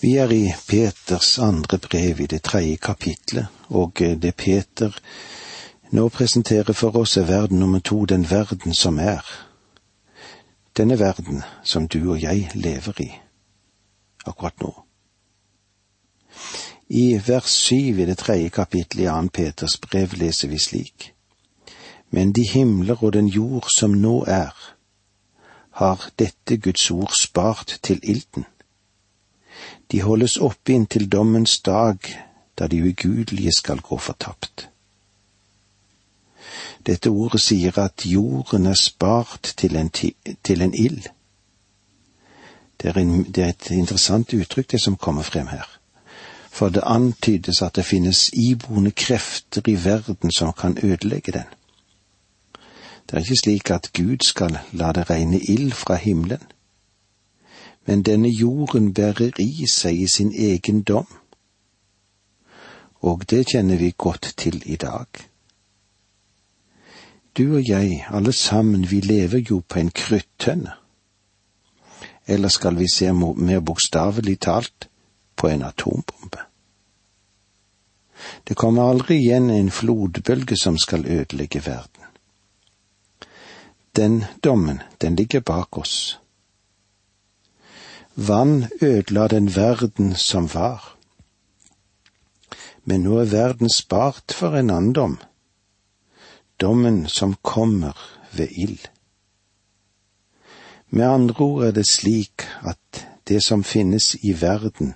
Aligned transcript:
Vi 0.00 0.16
er 0.16 0.30
i 0.32 0.54
Peters 0.68 1.38
andre 1.38 1.78
brev 1.78 2.20
i 2.20 2.26
det 2.26 2.42
tredje 2.42 2.76
kapitlet, 2.76 3.46
og 3.68 3.98
det 3.98 4.34
Peter 4.34 4.94
nå 5.92 6.08
presenterer 6.08 6.72
for 6.72 6.96
oss 6.96 7.18
er 7.20 7.26
verden 7.28 7.58
nummer 7.60 7.82
to, 7.84 8.04
den 8.04 8.24
verden 8.30 8.74
som 8.74 8.98
er. 8.98 9.20
Denne 10.76 10.96
verden 10.98 11.42
som 11.62 11.88
du 11.88 12.12
og 12.12 12.22
jeg 12.22 12.48
lever 12.54 13.00
i 13.02 13.10
akkurat 14.26 14.62
nå. 14.62 14.70
I 16.88 17.20
vers 17.26 17.50
syv 17.50 17.98
i 18.00 18.06
det 18.08 18.18
tredje 18.18 18.48
kapittelet 18.48 19.04
i 19.04 19.08
annen 19.10 19.28
Peters 19.28 19.76
brev 19.76 20.14
leser 20.16 20.48
vi 20.48 20.58
slik. 20.58 21.10
Men 22.10 22.32
de 22.32 22.46
himler 22.48 23.04
og 23.04 23.12
den 23.12 23.28
jord 23.28 23.68
som 23.76 23.92
nå 23.92 24.24
er, 24.24 24.56
har 25.70 26.08
dette 26.18 26.56
Guds 26.56 26.90
ord 26.90 27.12
spart 27.20 27.78
til 27.82 28.00
ilden 28.02 28.48
de 29.90 30.02
holdes 30.02 30.36
oppe 30.38 30.72
inntil 30.72 31.08
dommens 31.10 31.60
dag, 31.60 31.98
da 32.58 32.66
de 32.66 32.82
ugudelige 32.82 33.52
skal 33.52 33.80
gå 33.80 33.98
fortapt. 33.98 34.68
Dette 36.86 37.10
ordet 37.10 37.40
sier 37.40 37.78
at 37.78 38.06
jorden 38.06 38.66
er 38.66 38.78
spart 38.78 39.54
til 39.56 39.76
en, 39.76 39.90
til 39.90 40.62
en 40.62 40.74
ild. 40.74 41.02
Det 42.80 42.90
er, 42.90 42.98
en, 42.98 43.24
det 43.24 43.44
er 43.44 43.48
et 43.48 43.70
interessant 43.70 44.32
uttrykk, 44.32 44.70
det 44.70 44.80
som 44.80 44.96
kommer 44.96 45.22
frem 45.22 45.46
her. 45.46 45.66
For 46.50 46.68
det 46.68 46.82
antydes 46.86 47.62
at 47.62 47.76
det 47.76 47.84
finnes 47.84 48.30
iboende 48.32 48.90
krefter 48.90 49.68
i 49.68 49.76
verden 49.84 50.32
som 50.32 50.52
kan 50.52 50.78
ødelegge 50.82 51.32
den. 51.32 51.50
Det 53.06 53.16
er 53.16 53.18
ikke 53.18 53.36
slik 53.36 53.70
at 53.70 53.90
Gud 53.92 54.24
skal 54.24 54.58
la 54.72 54.92
det 54.92 55.10
regne 55.10 55.40
ild 55.40 55.72
fra 55.72 55.94
himmelen 55.94 56.42
men 57.90 58.04
denne 58.06 58.28
jorden 58.28 58.92
bærer 58.94 59.40
i 59.42 59.66
seg 59.66 59.96
i 59.98 60.06
sin 60.06 60.28
egen 60.30 60.84
dom. 60.86 61.08
Og 63.02 63.24
det 63.30 63.48
kjenner 63.50 63.80
vi 63.80 63.88
godt 63.98 64.28
til 64.38 64.62
i 64.62 64.76
dag. 64.78 65.08
Du 67.34 67.56
og 67.56 67.66
jeg, 67.66 68.04
alle 68.10 68.32
sammen, 68.32 68.86
vi 68.90 69.00
lever 69.00 69.42
jo 69.50 69.58
på 69.68 69.82
en 69.82 69.90
kruttønne. 69.90 70.76
Eller 72.26 72.48
skal 72.48 72.78
vi 72.78 72.86
se 72.94 73.10
mer 73.12 73.60
bokstavelig 73.60 74.38
talt 74.38 74.88
på 75.36 75.50
en 75.50 75.66
atombombe. 75.66 76.46
Det 78.46 78.54
kommer 78.54 78.86
aldri 78.86 79.18
igjen 79.18 79.50
en 79.50 79.70
flodbølge 79.70 80.54
som 80.62 80.78
skal 80.78 81.06
ødelegge 81.06 81.66
verden. 81.66 82.06
Den 83.96 84.24
dommen, 84.44 84.82
den 85.02 85.16
ligger 85.16 85.40
bak 85.40 85.78
oss 85.78 86.20
Vann 88.28 88.68
ødela 88.82 89.28
den 89.28 89.56
verden 89.56 90.14
som 90.14 90.54
var. 90.54 90.96
Men 92.84 93.00
nå 93.00 93.16
er 93.18 93.30
verden 93.32 93.70
spart 93.72 94.34
for 94.36 94.56
en 94.58 94.70
annen 94.70 94.92
dom, 94.92 95.14
dommen 96.60 97.08
som 97.08 97.32
kommer 97.42 97.96
ved 98.36 98.52
ild. 98.52 98.90
Med 100.90 101.06
andre 101.06 101.44
ord 101.44 101.64
er 101.64 101.72
det 101.72 101.86
slik 101.86 102.44
at 102.60 103.06
det 103.28 103.40
som 103.44 103.64
finnes 103.64 104.14
i 104.20 104.36
verden, 104.40 104.94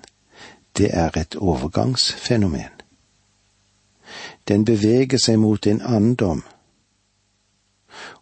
det 0.77 0.93
er 0.93 1.17
et 1.17 1.35
overgangsfenomen. 1.35 2.77
Den 4.47 4.65
beveger 4.65 5.17
seg 5.17 5.41
mot 5.41 5.65
en 5.67 5.81
annen 5.81 6.15
dom, 6.15 6.45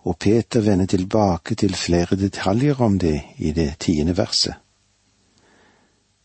og 0.07 0.17
Peter 0.17 0.61
vender 0.61 0.85
tilbake 0.85 1.55
til 1.55 1.75
flere 1.75 2.15
detaljer 2.15 2.81
om 2.81 2.99
det 2.99 3.21
i 3.38 3.51
det 3.51 3.73
tiende 3.79 4.17
verset 4.17 4.63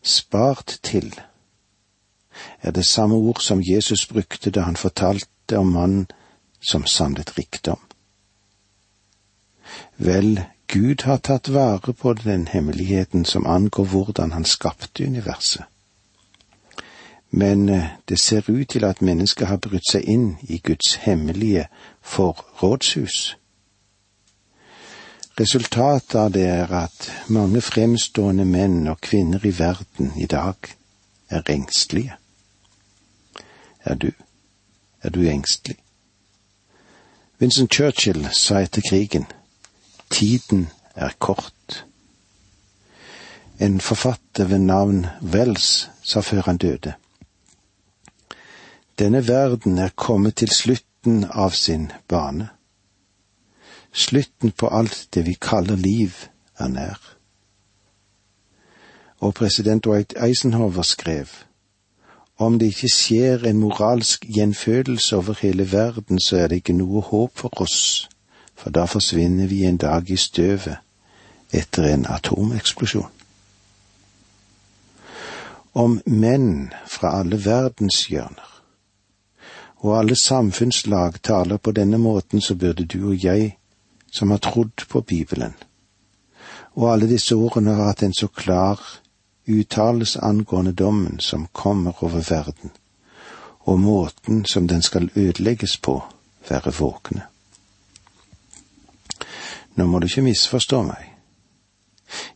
spart 0.01 0.79
til, 0.83 1.19
er 2.61 2.71
det 2.71 2.85
samme 2.85 3.15
ord 3.15 3.41
som 3.41 3.61
Jesus 3.63 4.07
brukte 4.07 4.51
da 4.51 4.61
han 4.61 4.75
fortalte 4.75 5.57
om 5.57 5.67
mannen 5.67 6.07
som 6.59 6.85
samlet 6.85 7.37
rikdom. 7.37 7.79
Vel, 9.97 10.43
Gud 10.67 11.03
har 11.03 11.17
tatt 11.17 11.49
vare 11.53 11.93
på 11.93 12.13
den 12.13 12.47
hemmeligheten 12.47 13.25
som 13.25 13.45
angår 13.47 13.85
hvordan 13.85 14.31
han 14.31 14.45
skapte 14.45 15.05
universet. 15.05 15.63
Men 17.29 17.69
eh, 17.69 17.85
det 18.09 18.19
ser 18.19 18.49
ut 18.49 18.69
til 18.69 18.85
at 18.85 19.01
mennesket 19.01 19.47
har 19.47 19.57
brutt 19.57 19.85
seg 19.91 20.01
inn 20.01 20.37
i 20.41 20.57
Guds 20.57 20.95
hemmelige 20.95 21.67
forrådshus. 22.01 23.37
Resultatet 25.39 26.15
av 26.15 26.31
det 26.35 26.45
er 26.51 26.71
at 26.75 27.05
mange 27.31 27.61
fremstående 27.63 28.43
menn 28.45 28.89
og 28.91 28.99
kvinner 28.99 29.45
i 29.47 29.53
verden 29.55 30.11
i 30.19 30.27
dag 30.27 30.55
er 31.29 31.51
engstelige. 31.53 32.17
Er 33.83 33.95
du? 33.95 34.11
Er 35.01 35.09
du 35.09 35.21
engstelig? 35.23 35.77
Vincent 37.39 37.71
Churchill 37.71 38.27
sa 38.35 38.59
etter 38.59 38.83
krigen 38.83 39.29
tiden 40.09 40.67
er 40.95 41.15
kort. 41.19 41.85
En 43.59 43.79
forfatter 43.79 44.45
ved 44.45 44.59
navn 44.59 45.05
Wells 45.21 45.89
sa 46.03 46.19
før 46.19 46.41
han 46.45 46.57
døde. 46.57 46.93
Denne 48.99 49.27
verden 49.27 49.77
er 49.77 49.95
kommet 49.95 50.35
til 50.35 50.51
slutten 50.51 51.25
av 51.31 51.55
sin 51.55 51.91
bane. 52.07 52.49
Slutten 53.91 54.51
på 54.51 54.67
alt 54.67 55.07
det 55.13 55.25
vi 55.25 55.33
kaller 55.33 55.75
liv, 55.75 56.11
er 56.59 56.67
nær. 56.67 57.15
Og 59.19 59.33
president 59.33 59.85
Dwight 59.85 60.13
Eisenhower 60.17 60.81
skrev 60.81 61.27
om 62.39 62.59
det 62.59 62.65
ikke 62.71 62.87
skjer 62.87 63.41
en 63.49 63.57
moralsk 63.59 64.25
gjenfødelse 64.25 65.15
over 65.15 65.33
hele 65.41 65.71
verden, 65.71 66.19
så 66.19 66.37
er 66.37 66.47
det 66.47 66.55
ikke 66.55 66.73
noe 66.73 67.01
håp 67.01 67.31
for 67.35 67.61
oss, 67.61 68.07
for 68.55 68.71
da 68.71 68.85
forsvinner 68.87 69.47
vi 69.47 69.65
en 69.67 69.77
dag 69.77 70.07
i 70.07 70.15
støvet 70.15 70.77
etter 71.51 71.83
en 71.83 72.05
atomeksplosjon. 72.07 73.11
Om 75.73 75.99
menn 76.05 76.71
fra 76.87 77.19
alle 77.19 77.41
verdenshjørner 77.45 78.47
og 79.79 79.97
alle 79.99 80.15
samfunnslag 80.15 81.19
taler 81.23 81.57
på 81.57 81.71
denne 81.71 81.97
måten, 81.97 82.41
så 82.41 82.55
burde 82.55 82.85
du 82.85 83.11
og 83.11 83.23
jeg 83.23 83.58
som 84.11 84.31
har 84.31 84.37
trodd 84.37 84.85
på 84.89 85.01
Bibelen, 85.01 85.53
og 86.73 86.91
alle 86.93 87.09
disse 87.09 87.35
ordene 87.35 87.75
har 87.75 87.91
hatt 87.91 88.03
en 88.03 88.13
så 88.13 88.27
klar 88.27 88.79
uttalelse 89.49 90.21
angående 90.21 90.71
dommen 90.71 91.19
som 91.19 91.47
kommer 91.51 92.03
over 92.03 92.21
verden, 92.29 92.71
og 93.59 93.79
måten 93.79 94.45
som 94.45 94.67
den 94.67 94.81
skal 94.81 95.09
ødelegges 95.15 95.77
på, 95.77 96.03
være 96.49 96.73
våkne. 96.79 97.21
Nå 99.75 99.85
må 99.85 99.99
du 99.99 100.05
ikke 100.05 100.21
misforstå 100.21 100.81
meg. 100.83 101.05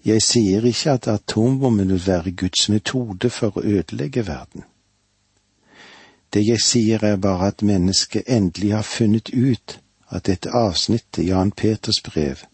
Jeg 0.06 0.22
sier 0.22 0.66
ikke 0.66 0.92
at 0.92 1.08
atombomben 1.08 1.90
vil 1.90 2.08
være 2.08 2.32
Guds 2.32 2.70
metode 2.70 3.30
for 3.30 3.58
å 3.58 3.64
ødelegge 3.64 4.28
verden. 4.28 4.64
Det 6.34 6.46
jeg 6.48 6.62
sier 6.62 7.04
er 7.06 7.18
bare 7.22 7.48
at 7.52 7.62
mennesket 7.62 8.24
endelig 8.28 8.74
har 8.74 8.86
funnet 8.88 9.30
ut 9.34 9.80
at 10.14 10.24
dette 10.30 10.52
avsnittet 10.52 11.26
Jan 11.26 11.52
Peters 11.52 12.02
brev 12.04 12.46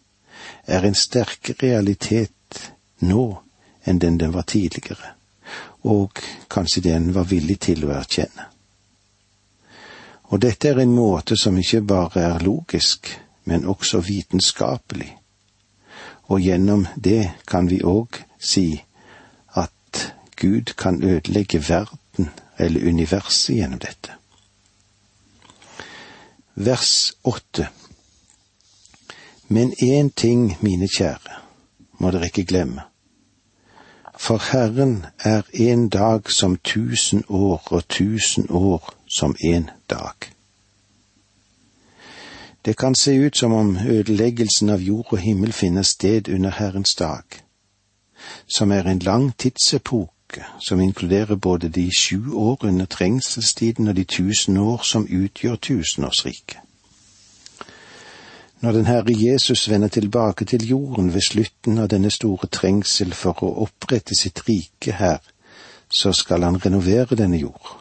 er 0.64 0.84
en 0.84 0.96
sterkere 0.96 1.68
realitet 1.68 2.60
nå 3.04 3.24
enn 3.84 3.98
den 4.00 4.18
den 4.18 4.32
var 4.32 4.46
tidligere, 4.48 5.14
og 5.84 6.20
kanskje 6.48 6.82
den 6.88 7.10
var 7.14 7.28
villig 7.28 7.58
til 7.66 7.84
å 7.84 7.94
erkjenne. 7.96 8.46
Og 10.30 10.40
dette 10.40 10.70
er 10.70 10.80
en 10.80 10.94
måte 10.94 11.36
som 11.36 11.58
ikke 11.58 11.82
bare 11.82 12.22
er 12.34 12.44
logisk, 12.44 13.08
men 13.44 13.66
også 13.66 14.00
vitenskapelig, 14.06 15.10
og 16.30 16.40
gjennom 16.40 16.86
det 16.96 17.32
kan 17.46 17.68
vi 17.68 17.80
òg 17.82 18.22
si 18.38 18.68
at 19.58 20.06
Gud 20.36 20.76
kan 20.76 21.02
ødelegge 21.02 21.60
verden 21.68 22.30
eller 22.58 22.88
universet 22.88 23.56
gjennom 23.56 23.82
dette 23.82 24.19
vers 26.64 27.12
åtte. 27.22 27.68
Men 29.48 29.72
én 29.72 30.10
ting, 30.10 30.56
mine 30.60 30.88
kjære, 30.88 31.40
må 31.98 32.10
dere 32.10 32.28
ikke 32.30 32.44
glemme. 32.44 32.82
For 34.18 34.38
Herren 34.52 35.06
er 35.18 35.42
en 35.52 35.88
dag 35.88 36.30
som 36.30 36.56
tusen 36.56 37.24
år 37.28 37.62
og 37.70 37.88
tusen 37.88 38.46
år 38.50 38.94
som 39.08 39.36
en 39.44 39.70
dag. 39.90 40.14
Det 42.64 42.76
kan 42.76 42.94
se 42.94 43.26
ut 43.26 43.36
som 43.36 43.52
om 43.52 43.76
ødeleggelsen 43.76 44.68
av 44.68 44.80
jord 44.80 45.12
og 45.12 45.18
himmel 45.18 45.52
finner 45.52 45.82
sted 45.82 46.28
under 46.28 46.50
Herrens 46.50 46.94
dag, 46.94 47.24
som 48.56 48.72
er 48.72 48.82
en 48.82 48.98
lang 48.98 49.32
tidsepok 49.38 50.12
som 50.58 50.80
inkluderer 50.80 51.36
både 51.36 51.68
de 51.68 51.90
sju 51.90 52.32
år 52.32 52.64
under 52.64 52.86
trengselstiden 52.86 53.88
og 53.88 53.96
de 53.96 54.04
tusen 54.04 54.56
år 54.56 54.80
som 54.84 55.06
utgjør 55.06 55.56
tusenårsriket. 55.56 56.58
Når 58.60 58.72
den 58.72 58.86
Herre 58.86 59.14
Jesus 59.16 59.70
vender 59.70 59.88
tilbake 59.88 60.44
til 60.44 60.68
jorden 60.68 61.14
ved 61.14 61.20
slutten 61.20 61.78
av 61.78 61.88
denne 61.88 62.10
store 62.10 62.46
trengsel 62.46 63.14
for 63.16 63.44
å 63.44 63.54
opprette 63.64 64.14
sitt 64.14 64.42
rike 64.48 64.92
her, 64.92 65.18
så 65.88 66.12
skal 66.12 66.44
han 66.44 66.60
renovere 66.64 67.16
denne 67.16 67.40
jord. 67.40 67.78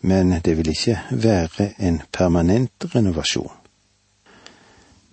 Men 0.00 0.36
det 0.44 0.56
vil 0.56 0.68
ikke 0.68 0.98
være 1.10 1.72
en 1.78 2.02
permanent 2.12 2.94
renovasjon. 2.94 3.59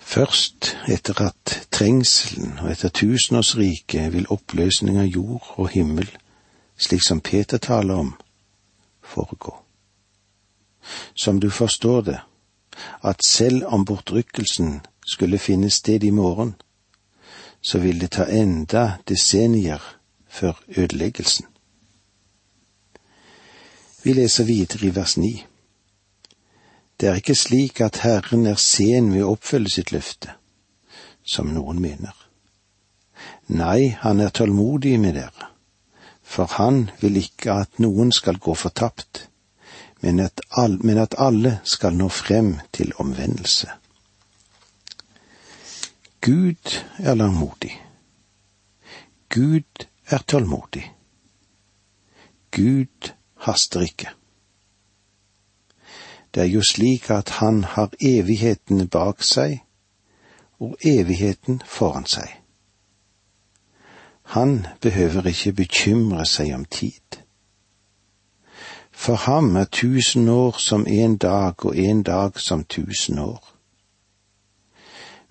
Først 0.08 0.78
etter 0.88 1.20
at 1.22 1.68
trengselen 1.72 2.60
og 2.64 2.72
etter 2.72 2.90
tusenårsriket 2.96 4.14
vil 4.14 4.30
oppløsning 4.32 5.02
av 5.02 5.10
jord 5.12 5.50
og 5.60 5.68
himmel, 5.74 6.08
slik 6.80 7.04
som 7.04 7.20
Peter 7.20 7.60
taler 7.60 8.00
om, 8.00 8.14
foregå. 9.04 9.52
Som 11.12 11.42
du 11.44 11.50
forstår 11.52 12.02
det, 12.08 12.20
at 13.04 13.26
selv 13.26 13.66
om 13.68 13.84
bortrykkelsen 13.86 14.80
skulle 15.04 15.42
finne 15.44 15.70
sted 15.70 16.04
i 16.04 16.14
morgen, 16.16 16.56
så 17.62 17.84
vil 17.84 18.00
det 18.00 18.14
ta 18.16 18.30
enda 18.32 19.02
desennier 19.10 19.84
før 20.28 20.56
ødeleggelsen. 20.78 21.46
Vi 24.04 24.14
leser 24.14 24.48
videre 24.48 24.88
i 24.88 24.96
vers 24.96 25.18
ni. 25.18 25.34
Det 27.00 27.10
er 27.10 27.20
ikke 27.20 27.36
slik 27.38 27.82
at 27.82 28.00
Herren 28.02 28.48
er 28.50 28.58
sen 28.58 29.12
ved 29.14 29.22
å 29.24 29.36
oppfylle 29.36 29.70
sitt 29.70 29.92
løfte, 29.94 30.34
som 31.22 31.52
noen 31.54 31.82
mener. 31.82 32.16
Nei, 33.54 33.94
han 34.02 34.20
er 34.20 34.34
tålmodig 34.34 34.96
med 35.00 35.14
dere, 35.20 35.52
for 36.24 36.50
han 36.58 36.88
vil 37.02 37.20
ikke 37.22 37.60
at 37.64 37.80
noen 37.84 38.12
skal 38.12 38.42
gå 38.42 38.58
fortapt, 38.58 39.28
men 40.02 40.20
at, 40.26 40.42
all, 40.58 40.80
men 40.82 40.98
at 41.02 41.16
alle 41.22 41.60
skal 41.66 41.94
nå 41.98 42.10
frem 42.10 42.58
til 42.74 42.94
omvendelse. 42.98 43.70
Gud 46.22 46.74
er 46.98 47.16
langmodig. 47.16 47.76
Gud 49.30 49.88
er 50.10 50.26
tålmodig. 50.28 50.86
Gud 52.52 53.14
haster 53.46 53.86
ikke. 53.86 54.17
Det 56.38 56.44
er 56.44 56.50
jo 56.54 56.62
slik 56.62 57.10
at 57.10 57.30
han 57.30 57.64
har 57.64 57.90
evigheten 58.02 58.88
bak 58.88 59.24
seg 59.26 59.56
og 60.62 60.76
evigheten 60.86 61.64
foran 61.66 62.06
seg. 62.06 62.30
Han 64.38 64.68
behøver 64.82 65.26
ikke 65.32 65.54
bekymre 65.58 66.26
seg 66.30 66.54
om 66.54 66.66
tid. 66.66 67.18
For 68.92 69.16
ham 69.16 69.56
er 69.56 69.66
tusen 69.66 70.30
år 70.30 70.62
som 70.62 70.86
en 70.88 71.18
dag 71.18 71.66
og 71.66 71.74
en 71.78 72.04
dag 72.04 72.38
som 72.40 72.64
tusen 72.64 73.18
år. 73.20 73.42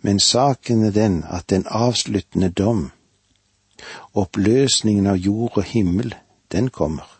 Men 0.03 0.19
saken 0.20 0.85
er 0.85 0.91
den 0.91 1.25
at 1.31 1.50
den 1.50 1.67
avsluttende 1.70 2.50
dom 2.50 2.91
Oppløsningen 4.14 5.06
av 5.06 5.23
jord 5.23 5.55
og 5.56 5.62
himmel, 5.70 6.14
den 6.53 6.69
kommer. 6.69 7.15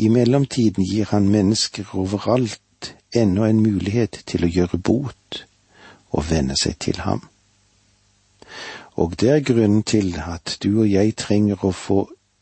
I 0.00 0.08
mellomtiden 0.08 0.84
gir 0.84 1.10
han 1.12 1.28
mennesker 1.28 1.90
overalt 1.92 2.94
ennå 3.12 3.44
en 3.44 3.60
mulighet 3.60 4.22
til 4.26 4.46
å 4.46 4.48
gjøre 4.48 4.78
bot 4.80 5.42
og 6.16 6.24
venne 6.30 6.56
seg 6.56 6.78
til 6.80 7.02
ham. 7.04 7.26
Og 8.96 9.18
det 9.20 9.28
er 9.34 9.44
grunnen 9.44 9.82
til 9.84 10.14
at 10.16 10.56
du 10.62 10.70
og 10.82 10.88
jeg 10.88 11.12
trenger 11.20 11.64
å 11.64 11.72
få 11.76 11.98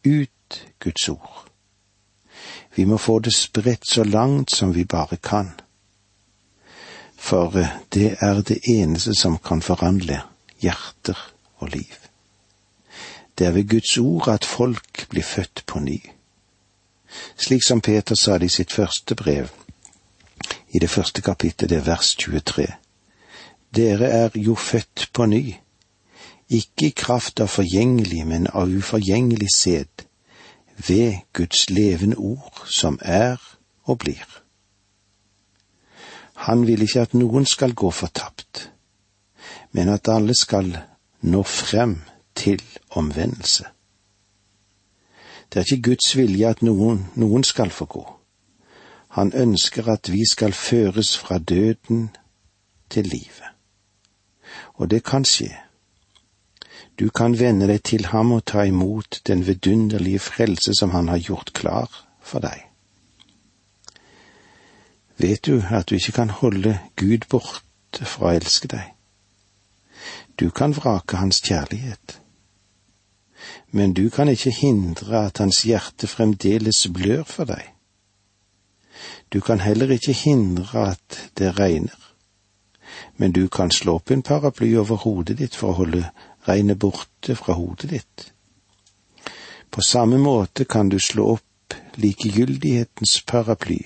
ut 0.06 0.60
Guds 0.78 1.08
ord. 1.10 1.48
Vi 2.76 2.84
må 2.86 2.98
få 3.02 3.18
det 3.26 3.34
spredt 3.34 3.88
så 3.90 4.04
langt 4.06 4.54
som 4.54 4.70
vi 4.74 4.84
bare 4.84 5.18
kan. 5.18 5.50
For 7.18 7.50
det 7.94 8.12
er 8.22 8.42
det 8.46 8.60
eneste 8.70 9.16
som 9.18 9.40
kan 9.42 9.64
forandre 9.66 10.20
hjerter 10.62 11.18
og 11.58 11.74
liv. 11.74 11.96
Det 13.34 13.46
er 13.46 13.58
ved 13.58 13.68
Guds 13.74 13.98
ord 13.98 14.30
at 14.30 14.46
folk 14.46 15.08
blir 15.10 15.26
født 15.26 15.64
på 15.66 15.82
ny. 15.82 15.98
Slik 17.38 17.62
som 17.62 17.80
Peter 17.80 18.14
sa 18.14 18.38
det 18.38 18.46
i 18.46 18.54
sitt 18.56 18.72
første 18.74 19.14
brev, 19.14 19.48
i 20.74 20.78
det 20.78 20.90
første 20.90 21.22
kapittelet, 21.22 21.70
det 21.70 21.78
er 21.78 21.86
vers 21.86 22.14
23. 22.18 22.66
Dere 23.74 24.08
er 24.10 24.30
jo 24.34 24.54
født 24.54 25.10
på 25.12 25.26
ny, 25.26 25.54
ikke 26.48 26.88
i 26.88 26.96
kraft 26.96 27.40
av 27.40 27.52
forgjengelig, 27.52 28.24
men 28.26 28.50
av 28.50 28.72
uforgjengelig 28.74 29.52
sæd, 29.54 30.04
ved 30.88 31.22
Guds 31.32 31.70
levende 31.70 32.16
ord, 32.16 32.64
som 32.66 32.98
er 33.02 33.38
og 33.84 33.98
blir. 33.98 34.26
Han 36.48 36.66
vil 36.66 36.82
ikke 36.82 37.06
at 37.06 37.14
noen 37.14 37.46
skal 37.46 37.74
gå 37.74 37.90
fortapt, 37.90 38.68
men 39.72 39.88
at 39.94 40.08
alle 40.10 40.34
skal 40.34 40.74
nå 41.22 41.42
frem 41.42 42.00
til 42.34 42.62
omvendelse. 42.90 43.77
Det 45.52 45.60
er 45.60 45.64
ikke 45.64 45.90
Guds 45.90 46.16
vilje 46.16 46.48
at 46.48 46.62
noen, 46.62 47.06
noen 47.16 47.44
skal 47.44 47.70
få 47.70 47.84
gå. 47.84 48.04
Han 49.16 49.32
ønsker 49.32 49.88
at 49.88 50.12
vi 50.12 50.22
skal 50.30 50.52
føres 50.52 51.16
fra 51.18 51.38
døden 51.38 52.10
til 52.90 53.06
livet. 53.06 53.48
Og 54.74 54.90
det 54.90 55.04
kan 55.04 55.24
skje. 55.24 55.56
Du 56.98 57.08
kan 57.08 57.38
vende 57.38 57.68
deg 57.70 57.82
til 57.82 58.06
ham 58.12 58.32
og 58.32 58.44
ta 58.44 58.62
imot 58.66 59.20
den 59.26 59.46
vidunderlige 59.46 60.18
frelse 60.18 60.74
som 60.74 60.90
han 60.90 61.08
har 61.08 61.18
gjort 61.18 61.52
klar 61.54 61.88
for 62.22 62.44
deg. 62.44 62.64
Vet 65.18 65.46
du 65.46 65.62
at 65.70 65.88
du 65.90 65.94
ikke 65.94 66.12
kan 66.12 66.30
holde 66.30 66.78
Gud 66.96 67.26
borte 67.30 68.04
fra 68.04 68.30
å 68.30 68.36
elske 68.38 68.68
deg? 68.68 68.94
Du 70.38 70.50
kan 70.50 70.76
vrake 70.76 71.16
hans 71.16 71.40
kjærlighet 71.42 72.20
men 73.70 73.92
du 73.92 74.10
kan 74.10 74.28
ikke 74.28 74.50
hindre 74.50 75.26
at 75.26 75.38
hans 75.38 75.62
hjerte 75.62 76.06
fremdeles 76.06 76.86
blør 76.94 77.24
for 77.28 77.48
deg. 77.48 77.74
Du 79.32 79.40
kan 79.40 79.60
heller 79.60 79.90
ikke 79.92 80.12
hindre 80.16 80.88
at 80.94 81.18
det 81.38 81.58
regner, 81.58 81.98
men 83.16 83.32
du 83.32 83.48
kan 83.48 83.70
slå 83.70 83.98
opp 84.00 84.10
en 84.10 84.22
paraply 84.22 84.72
over 84.76 84.96
hodet 85.04 85.38
ditt 85.38 85.56
for 85.56 85.72
å 85.72 85.78
holde 85.82 86.06
regnet 86.48 86.80
borte 86.80 87.36
fra 87.36 87.58
hodet 87.58 87.90
ditt. 87.92 88.32
På 89.70 89.84
samme 89.84 90.16
måte 90.18 90.64
kan 90.64 90.88
du 90.88 90.98
slå 90.98 91.28
opp 91.36 91.76
likegyldighetens 92.00 93.20
paraply, 93.28 93.82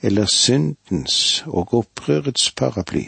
eller 0.00 0.26
syndens 0.32 1.44
og 1.46 1.74
opprørets 1.74 2.50
paraply, 2.56 3.04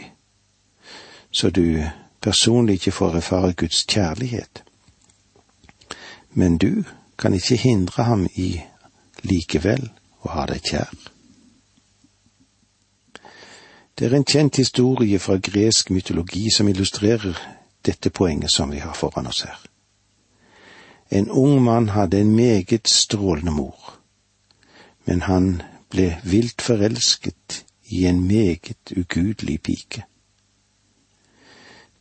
så 1.31 1.49
du 1.49 1.81
personlig 2.21 2.79
ikke 2.79 2.97
får 3.01 3.21
erfare 3.23 3.53
Guds 3.57 3.85
kjærlighet 3.89 4.63
men 6.39 6.57
du 6.57 6.83
kan 7.19 7.33
ikke 7.35 7.57
hindre 7.59 8.03
ham 8.07 8.27
i 8.35 8.61
likevel 9.27 9.89
å 10.23 10.31
ha 10.31 10.45
deg 10.47 10.63
kjær. 10.71 10.93
Det 13.99 14.07
er 14.07 14.15
en 14.15 14.23
kjent 14.23 14.61
historie 14.61 15.19
fra 15.19 15.35
gresk 15.43 15.91
mytologi 15.91 16.45
som 16.55 16.69
illustrerer 16.71 17.35
dette 17.83 18.11
poenget 18.15 18.53
som 18.53 18.71
vi 18.71 18.79
har 18.79 18.95
foran 18.95 19.27
oss 19.27 19.43
her. 19.43 19.57
En 21.11 21.27
ung 21.27 21.59
mann 21.65 21.89
hadde 21.91 22.21
en 22.21 22.31
meget 22.35 22.87
strålende 22.87 23.51
mor, 23.51 23.97
men 25.05 25.25
han 25.27 25.49
ble 25.91 26.13
vilt 26.23 26.63
forelsket 26.63 27.63
i 27.91 28.05
en 28.05 28.21
meget 28.27 28.93
ugudelig 28.95 29.59
pike. 29.61 30.05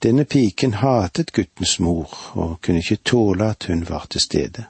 Denne 0.03 0.25
piken 0.25 0.77
hatet 0.79 1.33
guttens 1.35 1.79
mor 1.83 2.13
og 2.39 2.61
kunne 2.63 2.79
ikke 2.85 3.03
tåle 3.03 3.49
at 3.51 3.67
hun 3.67 3.83
var 3.89 4.07
til 4.11 4.23
stede. 4.23 4.65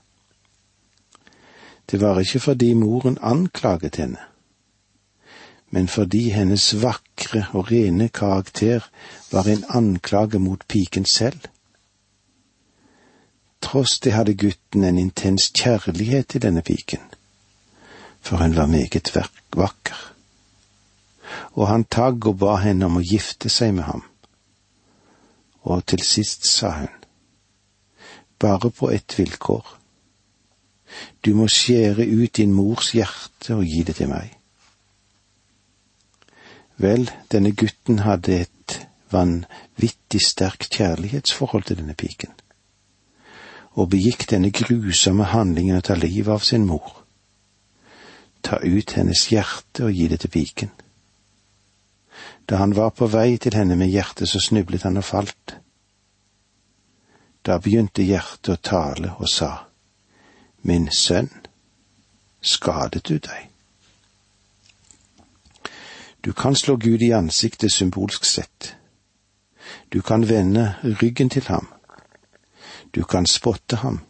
Det 1.90 2.00
var 2.00 2.20
ikke 2.20 2.40
fordi 2.40 2.72
moren 2.74 3.18
anklaget 3.20 3.96
henne, 3.96 4.24
men 5.70 5.88
fordi 5.88 6.30
hennes 6.30 6.82
vakre 6.82 7.44
og 7.52 7.70
rene 7.72 8.08
karakter 8.08 8.88
var 9.32 9.44
en 9.44 9.64
anklage 9.68 10.38
mot 10.38 10.64
piken 10.68 11.04
selv. 11.04 11.40
Tross 13.60 14.00
det 14.00 14.12
hadde 14.12 14.34
gutten 14.34 14.84
en 14.84 14.98
intens 14.98 15.52
kjærlighet 15.52 16.28
til 16.28 16.42
denne 16.42 16.62
piken, 16.62 17.04
for 18.20 18.36
hun 18.36 18.56
var 18.56 18.66
meget 18.66 19.12
vakker, 19.56 20.12
og 21.52 21.68
han 21.68 21.84
tagg 21.84 22.26
og 22.26 22.38
ba 22.38 22.56
henne 22.64 22.86
om 22.86 22.96
å 22.96 23.04
gifte 23.04 23.52
seg 23.52 23.74
med 23.74 23.92
ham 23.92 24.07
og 25.62 25.86
til 25.86 26.02
sist 26.04 26.46
sa 26.46 26.70
hun, 26.78 26.94
bare 28.38 28.70
på 28.70 28.90
ett 28.90 29.18
vilkår. 29.18 29.78
Du 31.24 31.34
må 31.34 31.48
skjære 31.48 32.06
ut 32.06 32.36
din 32.36 32.52
mors 32.54 32.92
hjerte 32.96 33.56
og 33.58 33.64
gi 33.66 33.82
det 33.82 33.96
til 33.98 34.08
meg. 34.08 34.34
Vel, 36.78 37.10
denne 37.32 37.52
gutten 37.52 38.04
hadde 38.06 38.40
et 38.44 38.76
vanvittig 39.10 40.20
sterkt 40.22 40.70
kjærlighetsforhold 40.76 41.66
til 41.66 41.80
denne 41.80 41.96
piken, 41.98 42.32
og 43.74 43.90
begikk 43.90 44.28
denne 44.30 44.52
grusomme 44.54 45.26
handlingen 45.32 45.80
å 45.80 45.84
ta 45.84 45.98
livet 45.98 46.32
av 46.38 46.46
sin 46.46 46.66
mor. 46.68 47.02
Ta 48.42 48.60
ut 48.62 48.94
hennes 48.94 49.26
hjerte 49.32 49.88
og 49.88 49.96
gi 49.96 50.06
det 50.08 50.20
til 50.22 50.32
piken. 50.32 50.70
Da 52.48 52.56
han 52.56 52.76
var 52.76 52.90
på 52.90 53.06
vei 53.06 53.36
til 53.36 53.54
henne 53.54 53.76
med 53.76 53.92
hjertet, 53.92 54.28
så 54.28 54.40
snublet 54.40 54.82
han 54.82 54.96
og 54.96 55.04
falt. 55.04 55.58
Da 57.44 57.58
begynte 57.60 58.02
hjertet 58.02 58.54
å 58.54 58.62
tale 58.62 59.12
og 59.18 59.28
sa, 59.28 59.52
Min 60.62 60.88
sønn, 60.92 61.30
skadet 62.40 63.04
du 63.08 63.18
deg? 63.18 63.44
Du 66.24 66.32
kan 66.32 66.56
slå 66.56 66.76
Gud 66.76 67.02
i 67.02 67.12
ansiktet 67.14 67.72
symbolsk 67.72 68.24
sett. 68.24 68.74
Du 69.92 70.02
kan 70.02 70.28
vende 70.28 70.74
ryggen 70.82 71.30
til 71.30 71.46
ham. 71.46 71.68
Du 72.94 73.04
kan 73.04 73.26
spotte 73.26 73.76
ham. 73.76 74.00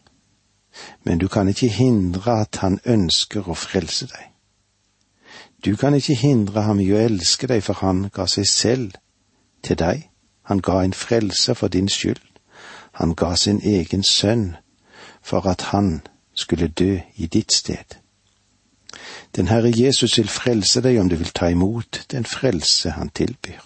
Men 1.05 1.19
du 1.19 1.29
kan 1.29 1.49
ikke 1.49 1.69
hindre 1.69 2.41
at 2.41 2.57
han 2.63 2.81
ønsker 2.85 3.49
å 3.49 3.55
frelse 3.55 4.07
deg. 4.07 4.28
Du 5.65 5.77
kan 5.77 5.95
ikke 5.95 6.15
hindre 6.15 6.63
ham 6.63 6.81
i 6.81 6.91
å 6.93 7.01
elske 7.03 7.47
deg, 7.51 7.63
for 7.63 7.81
han 7.83 8.09
ga 8.15 8.27
seg 8.27 8.47
selv 8.47 8.99
til 9.63 9.79
deg. 9.79 10.09
Han 10.49 10.63
ga 10.63 10.83
en 10.83 10.95
frelse 10.95 11.55
for 11.55 11.69
din 11.69 11.89
skyld. 11.89 12.23
Han 12.93 13.15
ga 13.15 13.35
sin 13.37 13.61
egen 13.65 14.03
sønn 14.03 14.57
for 15.23 15.47
at 15.47 15.63
han 15.73 16.01
skulle 16.35 16.69
dø 16.69 16.99
i 17.17 17.27
ditt 17.27 17.53
sted. 17.53 17.99
Den 19.37 19.49
Herre 19.49 19.73
Jesus 19.75 20.17
vil 20.19 20.29
frelse 20.29 20.81
deg 20.81 21.01
om 21.01 21.09
du 21.09 21.17
vil 21.17 21.35
ta 21.35 21.51
imot 21.51 22.07
den 22.11 22.25
frelse 22.25 22.91
han 22.91 23.11
tilbyr. 23.11 23.61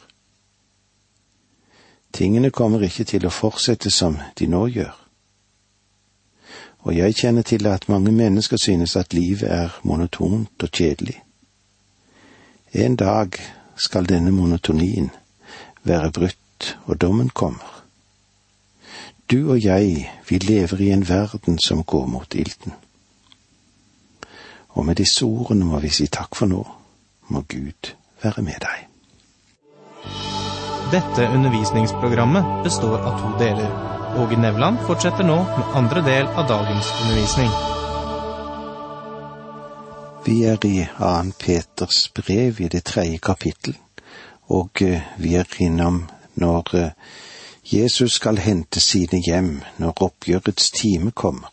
Tingene 2.13 2.51
kommer 2.51 2.83
ikke 2.83 3.05
til 3.05 3.27
å 3.27 3.33
fortsette 3.33 3.91
som 3.91 4.19
de 4.39 4.47
nå 4.47 4.67
gjør. 4.67 4.97
Og 6.83 6.97
jeg 6.97 7.15
kjenner 7.15 7.43
til 7.43 7.67
at 7.67 7.89
mange 7.89 8.13
mennesker 8.13 8.57
synes 8.57 8.97
at 8.97 9.15
livet 9.15 9.49
er 9.49 9.79
monotont 9.85 10.63
og 10.63 10.69
kjedelig. 10.69 11.23
En 12.73 12.97
dag 12.97 13.37
skal 13.77 14.09
denne 14.09 14.31
monotonien 14.33 15.11
være 15.85 16.11
brutt, 16.11 16.79
og 16.85 17.01
dommen 17.01 17.29
kommer. 17.29 17.83
Du 19.31 19.51
og 19.53 19.65
jeg, 19.65 20.11
vi 20.29 20.39
lever 20.39 20.81
i 20.81 20.89
en 20.93 21.09
verden 21.09 21.59
som 21.59 21.85
går 21.85 22.07
mot 22.07 22.35
ilden. 22.35 22.73
Og 24.69 24.87
med 24.87 24.95
disse 24.95 25.25
ordene 25.25 25.65
må 25.65 25.81
vi 25.85 25.89
si 25.93 26.07
takk 26.07 26.37
for 26.37 26.49
nå. 26.49 26.63
Må 27.29 27.45
Gud 27.49 27.93
være 28.23 28.43
med 28.43 28.65
deg. 28.65 28.89
Dette 30.93 31.29
undervisningsprogrammet 31.29 32.65
består 32.65 32.99
av 33.01 33.21
to 33.21 33.37
deler. 33.45 33.69
Åge 34.17 34.41
Nevland 34.41 34.81
fortsetter 34.89 35.29
nå 35.29 35.39
med 35.45 35.77
andre 35.77 36.05
del 36.09 36.27
av 36.27 36.49
dagens 36.49 36.89
undervisning. 37.03 37.53
Vi 40.25 40.45
er 40.45 40.67
i 40.67 40.87
annen 40.99 41.33
Peters 41.33 42.13
brev 42.15 42.61
i 42.61 42.69
det 42.69 42.85
tredje 42.85 43.19
kapittel, 43.19 43.75
og 44.47 44.83
eh, 44.83 45.03
vi 45.19 45.35
er 45.35 45.49
innom 45.59 46.05
når 46.39 46.77
eh, 46.79 46.93
Jesus 47.67 48.21
skal 48.21 48.39
hente 48.39 48.81
sine 48.81 49.19
hjem 49.19 49.51
når 49.83 50.05
oppgjørets 50.07 50.71
time 50.71 51.11
kommer. 51.11 51.51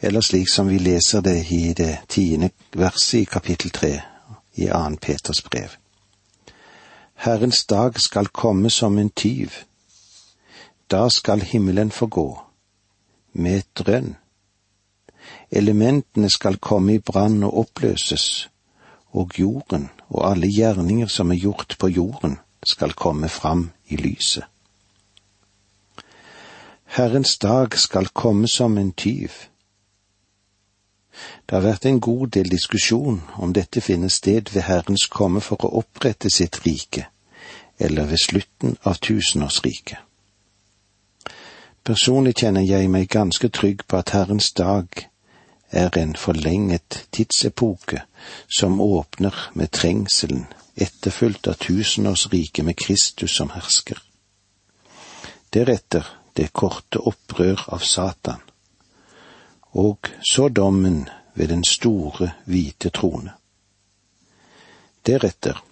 Eller 0.00 0.24
slik 0.24 0.48
som 0.48 0.72
vi 0.72 0.78
leser 0.78 1.20
det 1.20 1.36
i 1.52 1.74
det 1.76 1.98
tiende 2.08 2.50
verset 2.72 3.20
i 3.20 3.24
kapittel 3.24 3.70
tre 3.70 3.92
i 4.56 4.72
annen 4.72 4.96
Peters 4.96 5.42
brev. 5.42 5.76
Herrens 7.14 7.64
dag 7.66 8.00
skal 8.00 8.32
komme 8.32 8.70
som 8.70 8.98
en 8.98 9.10
tyv. 9.10 9.52
Da 10.90 11.08
skal 11.08 11.44
himmelen 11.44 11.90
forgå, 11.90 12.30
med 13.32 13.58
et 13.58 13.74
drønn. 13.84 14.16
Elementene 15.50 16.30
skal 16.30 16.58
komme 16.58 16.94
i 16.94 16.98
brann 16.98 17.42
og 17.44 17.58
oppløses, 17.58 18.48
og 19.12 19.38
jorden 19.38 19.88
og 20.08 20.30
alle 20.30 20.50
gjerninger 20.52 21.06
som 21.06 21.30
er 21.30 21.40
gjort 21.40 21.76
på 21.78 21.88
jorden, 21.88 22.38
skal 22.66 22.92
komme 22.92 23.28
fram 23.28 23.70
i 23.88 23.96
lyset. 23.96 24.44
Herrens 26.86 27.38
dag 27.38 27.78
skal 27.78 28.08
komme 28.08 28.48
som 28.48 28.78
en 28.78 28.92
tyv. 28.92 29.30
Det 31.46 31.54
har 31.54 31.62
vært 31.62 31.86
en 31.86 32.00
god 32.00 32.26
del 32.36 32.50
diskusjon 32.50 33.22
om 33.36 33.52
dette 33.52 33.80
finner 33.80 34.08
sted 34.08 34.50
ved 34.52 34.62
Herrens 34.62 35.06
komme 35.06 35.40
for 35.40 35.64
å 35.64 35.72
opprette 35.80 36.30
sitt 36.30 36.60
rike, 36.66 37.06
eller 37.78 38.06
ved 38.10 38.18
slutten 38.18 38.76
av 38.82 38.98
tusenårsriket. 39.00 39.98
Personlig 41.86 42.34
kjenner 42.40 42.66
jeg 42.66 42.90
meg 42.90 43.08
ganske 43.08 43.48
trygg 43.48 43.84
på 43.86 44.00
at 44.00 44.10
Herrens 44.10 44.50
dag 44.52 45.06
er 45.76 45.98
en 46.00 46.16
forlenget 46.16 47.06
tidsepoke 47.12 48.02
som 48.58 48.80
åpner 48.80 49.50
med 49.54 49.70
trengselen 49.70 50.46
etterfulgt 50.76 51.48
av 51.48 51.52
tusenårsriket 51.52 52.64
med 52.64 52.76
Kristus 52.76 53.36
som 53.36 53.50
hersker. 53.50 54.02
Deretter 55.52 56.06
det 56.36 56.52
korte 56.52 57.00
opprør 57.00 57.62
av 57.72 57.84
Satan, 57.84 58.42
og 59.72 60.10
så 60.32 60.48
dommen 60.48 61.08
ved 61.34 61.48
den 61.48 61.64
store, 61.64 62.32
hvite 62.44 62.90
trone. 62.90 63.32
Deretter, 65.06 65.62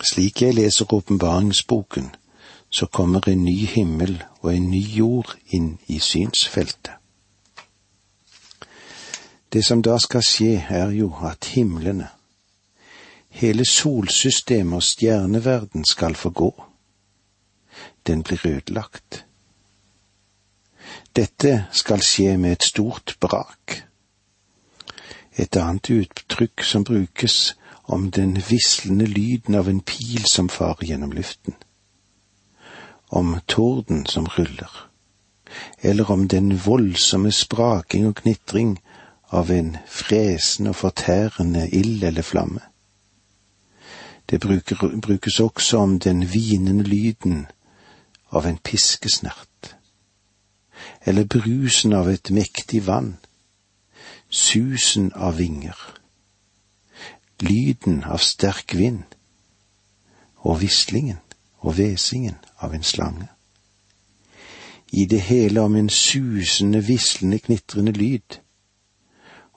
slik 0.00 0.42
jeg 0.42 0.54
leser 0.54 0.94
åpenbaringsboken, 0.94 2.14
så 2.70 2.86
kommer 2.86 3.28
en 3.28 3.44
ny 3.44 3.66
himmel 3.66 4.22
og 4.40 4.54
en 4.54 4.70
ny 4.70 4.82
jord 4.96 5.36
inn 5.50 5.78
i 5.86 5.98
synsfeltet. 5.98 6.97
Det 9.52 9.64
som 9.64 9.82
da 9.82 9.98
skal 9.98 10.22
skje, 10.22 10.66
er 10.68 10.90
jo 10.90 11.12
at 11.24 11.44
himlene, 11.54 12.08
Hele 13.28 13.64
solsystemet 13.64 14.76
og 14.76 14.82
stjerneverden 14.82 15.84
skal 15.84 16.14
forgå. 16.14 16.64
Den 18.06 18.22
blir 18.22 18.46
ødelagt. 18.46 19.26
Dette 21.16 21.66
skal 21.72 22.02
skje 22.02 22.36
med 22.36 22.52
et 22.52 22.62
stort 22.62 23.16
brak. 23.20 23.82
Et 25.36 25.56
annet 25.56 25.90
uttrykk 25.90 26.64
som 26.64 26.84
brukes 26.84 27.56
om 27.84 28.10
den 28.10 28.36
vislende 28.50 29.06
lyden 29.06 29.54
av 29.54 29.68
en 29.68 29.80
pil 29.80 30.24
som 30.26 30.48
farer 30.48 30.84
gjennom 30.90 31.12
luften. 31.12 31.54
Om 33.08 33.40
torden 33.46 34.06
som 34.06 34.26
ruller. 34.26 34.88
Eller 35.82 36.10
om 36.10 36.28
den 36.28 36.66
voldsomme 36.66 37.32
spraking 37.32 38.06
og 38.06 38.14
knitring 38.14 38.78
av 39.30 39.50
en 39.50 39.76
fresende 39.86 40.70
og 40.70 40.76
fortærende 40.76 41.68
ild 41.70 42.02
eller 42.04 42.22
flamme. 42.22 42.60
Det 44.30 44.40
bruker, 44.40 45.00
brukes 45.02 45.40
også 45.40 45.78
om 45.78 45.98
den 45.98 46.22
hvinende 46.22 46.84
lyden 46.84 47.46
av 48.30 48.46
en 48.46 48.58
piskesnert, 48.58 49.76
eller 51.06 51.24
brusen 51.24 51.92
av 51.92 52.08
et 52.08 52.30
mektig 52.30 52.86
vann, 52.86 53.16
susen 54.28 55.12
av 55.14 55.38
vinger, 55.38 55.78
lyden 57.40 58.04
av 58.04 58.18
sterk 58.18 58.76
vind, 58.76 59.04
og 60.36 60.60
vislingen 60.60 61.20
og 61.60 61.74
hvesingen 61.74 62.36
av 62.58 62.74
en 62.74 62.82
slange. 62.82 63.28
I 64.92 65.04
det 65.04 65.20
hele 65.20 65.60
om 65.60 65.76
en 65.76 65.90
susende, 65.90 66.84
vislende, 66.84 67.38
knitrende 67.38 67.92
lyd, 67.92 68.38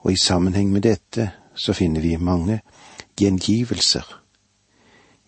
og 0.02 0.12
i 0.12 0.18
sammenheng 0.20 0.72
med 0.72 0.82
dette 0.82 1.30
så 1.54 1.72
finner 1.72 2.00
vi 2.00 2.16
mange 2.16 2.60
gjengivelser 3.18 4.18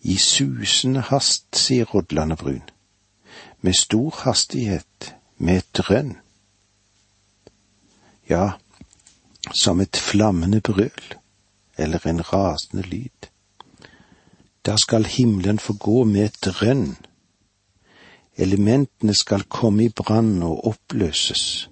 i 0.05 0.17
susende 0.21 1.01
hast, 1.09 1.57
sier 1.57 1.89
Rodland 1.89 2.33
og 2.33 2.39
Brun. 2.39 2.63
Med 3.65 3.73
stor 3.73 4.13
hastighet, 4.25 5.15
med 5.39 5.63
et 5.63 5.71
drønn. 5.79 6.17
Ja, 8.29 8.51
som 9.55 9.81
et 9.81 9.97
flammende 9.97 10.61
brøl, 10.61 11.15
eller 11.79 12.07
en 12.07 12.21
rasende 12.33 12.85
lyd. 12.85 13.31
Da 14.67 14.77
skal 14.77 15.09
himmelen 15.09 15.59
få 15.59 15.73
gå 15.73 16.05
med 16.05 16.25
et 16.25 16.41
drønn. 16.45 16.97
Elementene 18.37 19.15
skal 19.15 19.49
komme 19.49 19.85
i 19.85 19.89
brann 19.89 20.43
og 20.43 20.67
oppløses. 20.67 21.71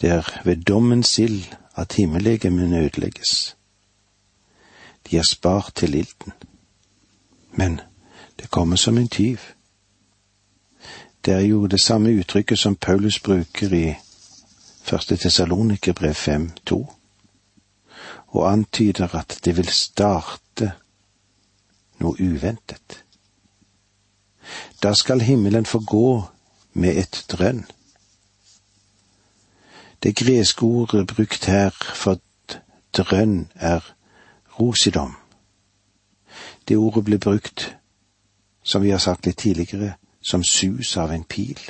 Det 0.00 0.10
er 0.10 0.40
ved 0.44 0.56
dommens 0.56 1.18
ild 1.18 1.44
at 1.76 1.92
himmellegemene 1.92 2.78
ødelegges 2.78 3.56
de 5.10 5.18
er 5.18 5.22
spart 5.22 5.72
til 5.74 5.94
ilden. 5.94 6.32
Men 7.52 7.80
det 8.38 8.50
kommer 8.50 8.76
som 8.76 8.98
en 8.98 9.08
tyv. 9.08 9.38
Det 11.24 11.34
er 11.34 11.40
jo 11.40 11.66
det 11.66 11.80
samme 11.80 12.18
uttrykket 12.18 12.58
som 12.58 12.76
Paulus 12.76 13.20
bruker 13.20 13.74
i 13.74 13.94
første 14.82 15.16
Tessalonikerbrev 15.16 16.12
5.2, 16.12 16.94
og 18.26 18.52
antyder 18.52 19.14
at 19.14 19.40
det 19.44 19.56
vil 19.56 19.68
starte 19.68 20.72
noe 22.00 22.16
uventet. 22.20 23.04
Da 24.82 24.94
skal 24.94 25.20
himmelen 25.20 25.66
få 25.66 25.82
gå 25.84 26.24
med 26.72 26.96
et 26.96 27.24
drønn. 27.28 27.66
Det 30.02 30.16
greske 30.16 30.62
ordet 30.62 31.06
brukt 31.06 31.44
her 31.44 31.70
for 31.94 32.20
drønn 32.96 33.50
er 33.54 33.80
rosidom. 34.60 35.16
Det 36.68 36.76
ordet 36.76 37.04
ble 37.04 37.18
brukt, 37.18 37.76
som 38.62 38.82
vi 38.82 38.90
har 38.90 38.98
sagt 38.98 39.26
litt 39.26 39.38
tidligere, 39.38 39.94
som 40.22 40.44
sus 40.44 40.96
av 40.96 41.12
en 41.12 41.24
pil, 41.24 41.60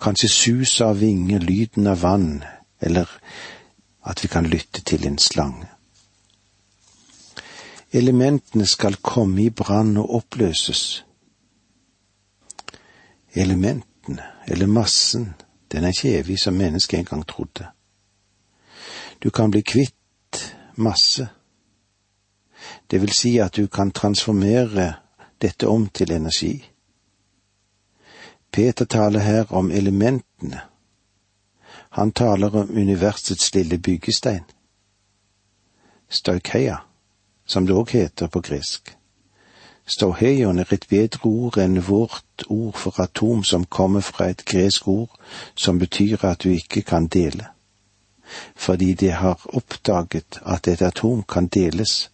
kanskje 0.00 0.28
sus 0.28 0.80
av 0.80 1.00
vinger, 1.00 1.40
lyden 1.40 1.86
av 1.86 2.02
vann, 2.02 2.44
eller 2.80 3.08
at 4.04 4.22
vi 4.22 4.28
kan 4.28 4.46
lytte 4.46 4.82
til 4.84 5.06
en 5.06 5.18
slange. 5.18 5.68
Elementene 7.92 8.66
skal 8.66 8.96
komme 8.96 9.44
i 9.44 9.50
brann 9.50 9.96
og 9.96 10.14
oppløses. 10.18 11.04
Elementene, 13.34 14.22
eller 14.48 14.66
massen, 14.66 15.28
den 15.74 15.84
er 15.84 15.88
ikke 15.88 16.18
evig 16.18 16.38
som 16.38 16.54
mennesket 16.54 16.98
en 16.98 17.04
gang 17.04 17.26
trodde. 17.26 17.66
Du 19.22 19.30
kan 19.30 19.50
bli 19.50 19.60
kvitt 19.60 20.54
masse. 20.76 21.28
Det 22.90 23.00
vil 23.00 23.12
si 23.12 23.38
at 23.38 23.56
du 23.56 23.66
kan 23.66 23.90
transformere 23.90 24.92
dette 25.42 25.66
om 25.66 25.88
til 25.88 26.12
energi. 26.12 26.70
Peter 28.52 28.84
taler 28.84 29.20
her 29.20 29.52
om 29.52 29.70
elementene. 29.70 30.60
Han 31.90 32.12
taler 32.12 32.54
om 32.56 32.70
universets 32.70 33.54
lille 33.54 33.78
byggestein. 33.78 34.44
Staukeia, 36.08 36.76
som 37.46 37.66
det 37.66 37.74
òg 37.74 37.90
heter 37.90 38.28
på 38.28 38.40
gresk. 38.40 38.96
Stauheion 39.86 40.58
er 40.58 40.72
et 40.72 40.86
bedre 40.88 41.28
ord 41.28 41.58
enn 41.60 41.76
vårt 41.86 42.44
ord 42.48 42.78
for 42.80 43.00
atom, 43.04 43.44
som 43.44 43.66
kommer 43.66 44.00
fra 44.00 44.30
et 44.32 44.44
gresk 44.48 44.88
ord 44.88 45.12
som 45.54 45.78
betyr 45.78 46.24
at 46.24 46.44
du 46.44 46.48
ikke 46.48 46.82
kan 46.82 47.06
dele, 47.06 47.46
fordi 48.56 48.94
de 48.94 49.10
har 49.10 49.44
oppdaget 49.52 50.40
at 50.46 50.68
et 50.68 50.82
atom 50.82 51.22
kan 51.22 51.46
deles 51.46 52.10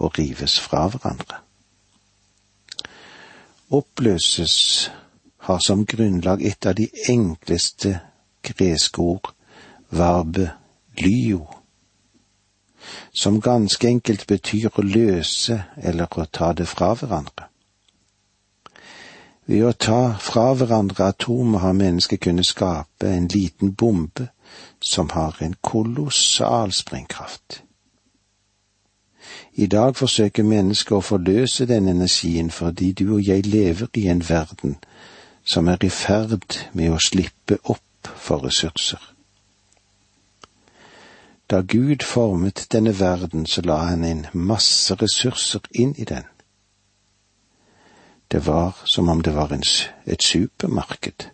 og 0.00 0.18
rives 0.18 0.60
fra 0.60 0.86
hverandre. 0.88 1.42
Oppløses 3.70 4.90
har 5.38 5.58
som 5.58 5.86
grunnlag 5.86 6.42
et 6.44 6.66
av 6.66 6.74
de 6.76 6.88
enkleste 7.08 7.98
greske 8.42 9.00
ord, 9.00 9.34
varbe 9.90 10.50
lyo, 10.98 11.44
som 13.12 13.40
ganske 13.40 13.88
enkelt 13.88 14.26
betyr 14.26 14.70
å 14.74 14.82
løse 14.82 15.62
eller 15.76 16.18
å 16.18 16.26
ta 16.26 16.52
det 16.52 16.68
fra 16.68 16.92
hverandre. 16.94 17.48
Ved 19.46 19.64
å 19.66 19.72
ta 19.72 20.14
fra 20.22 20.52
hverandre 20.54 21.10
atomer 21.10 21.64
har 21.64 21.74
mennesket 21.74 22.22
kunnet 22.22 22.46
skape 22.46 23.10
en 23.10 23.26
liten 23.28 23.74
bombe 23.74 24.28
som 24.80 25.10
har 25.10 25.36
en 25.40 25.54
kolossal 25.60 26.72
sprengkraft. 26.72 27.62
I 29.54 29.66
dag 29.66 29.96
forsøker 29.96 30.46
mennesket 30.46 30.96
å 30.96 31.04
forløse 31.04 31.66
den 31.66 31.88
energien 31.88 32.50
fordi 32.50 32.92
du 32.92 33.14
og 33.16 33.26
jeg 33.26 33.46
lever 33.46 33.90
i 33.94 34.06
en 34.08 34.22
verden 34.28 34.76
som 35.44 35.68
er 35.68 35.84
i 35.84 35.90
ferd 35.90 36.58
med 36.72 36.94
å 36.94 37.00
slippe 37.02 37.58
opp 37.64 38.08
for 38.16 38.46
ressurser. 38.46 39.11
Da 41.52 41.60
Gud 41.60 42.02
formet 42.02 42.66
denne 42.72 43.00
verden, 43.00 43.46
så 43.46 43.60
la 43.60 43.76
han 43.76 44.04
en 44.04 44.26
masse 44.32 44.94
ressurser 44.94 45.60
inn 45.76 45.92
i 46.00 46.04
den. 46.08 46.24
Det 48.32 48.46
var 48.46 48.78
som 48.84 49.08
om 49.08 49.20
det 49.22 49.34
var 49.34 49.52
en, 49.52 49.64
et 50.06 50.22
supermarked. 50.22 51.28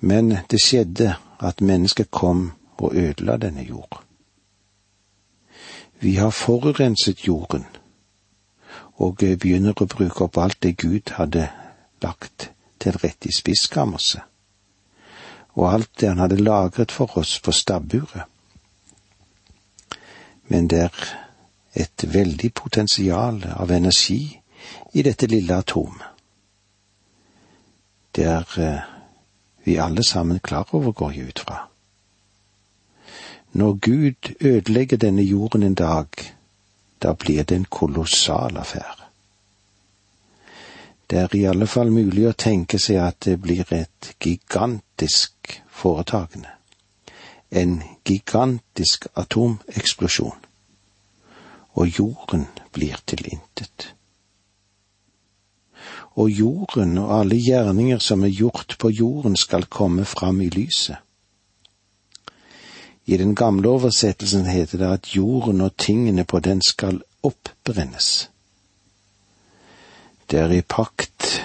Men 0.00 0.36
det 0.50 0.60
skjedde 0.60 1.14
at 1.40 1.60
mennesket 1.60 2.10
kom 2.10 2.52
og 2.76 2.92
ødela 2.96 3.36
denne 3.36 3.64
jord. 3.64 4.02
Vi 6.00 6.14
har 6.14 6.30
forurenset 6.30 7.26
jorden 7.26 7.64
og 8.96 9.16
begynner 9.16 9.72
å 9.72 9.88
bruke 9.88 10.28
opp 10.28 10.36
alt 10.36 10.60
det 10.62 10.76
Gud 10.76 11.16
hadde 11.16 11.48
lagt 12.04 12.50
til 12.78 12.92
rette 13.00 13.28
i 13.28 13.32
spiskammerset, 13.32 14.20
og 15.56 15.72
alt 15.72 16.00
det 16.00 16.08
han 16.08 16.18
hadde 16.18 16.42
lagret 16.42 16.92
for 16.92 17.18
oss 17.18 17.38
på 17.40 17.52
stabburet. 17.52 18.24
Men 20.48 20.68
det 20.68 20.80
er 20.86 21.06
et 21.76 22.04
veldig 22.12 22.52
potensial 22.54 23.40
av 23.56 23.72
energi 23.72 24.20
i 24.92 25.02
dette 25.02 25.26
lille 25.26 25.56
atomet. 25.56 26.12
Det 28.16 28.24
er 28.24 28.60
eh, 28.60 28.84
vi 29.64 29.76
alle 29.76 30.04
sammen 30.04 30.38
klar 30.38 30.68
over, 30.72 30.92
går 30.92 31.10
jeg 31.10 31.28
ut 31.28 31.38
fra. 31.38 31.56
Når 33.52 33.72
Gud 33.72 34.34
ødelegger 34.40 34.96
denne 34.96 35.22
jorden 35.22 35.62
en 35.62 35.74
dag, 35.74 36.06
da 37.02 37.12
blir 37.12 37.42
det 37.42 37.56
en 37.56 37.64
kolossal 37.64 38.56
affære. 38.56 39.05
Det 41.10 41.18
er 41.18 41.34
i 41.36 41.44
alle 41.46 41.66
fall 41.70 41.92
mulig 41.94 42.24
å 42.26 42.34
tenke 42.34 42.78
seg 42.82 42.98
at 42.98 43.20
det 43.28 43.36
blir 43.42 43.68
et 43.74 44.14
gigantisk 44.22 45.60
foretagende. 45.70 46.50
En 47.50 47.78
gigantisk 48.04 49.06
atomeksplosjon. 49.14 50.40
Og 51.76 51.98
jorden 51.98 52.46
blir 52.72 52.98
til 53.06 53.22
intet. 53.30 53.92
Og 56.16 56.30
jorden 56.30 56.98
og 56.98 57.12
alle 57.20 57.38
gjerninger 57.38 57.98
som 58.02 58.24
er 58.24 58.32
gjort 58.32 58.78
på 58.80 58.90
jorden 58.90 59.36
skal 59.36 59.68
komme 59.70 60.04
fram 60.04 60.40
i 60.40 60.48
lyset. 60.50 60.96
I 63.06 63.16
den 63.16 63.34
gamle 63.38 63.68
oversettelsen 63.68 64.48
heter 64.50 64.78
det 64.78 64.88
at 64.90 65.12
jorden 65.14 65.60
og 65.60 65.76
tingene 65.78 66.24
på 66.24 66.40
den 66.42 66.62
skal 66.66 66.98
oppbrennes. 67.22 68.30
Det 70.30 70.38
er 70.40 70.50
i 70.50 70.62
pakt 70.62 71.44